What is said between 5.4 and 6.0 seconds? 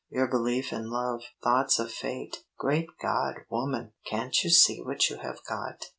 got?"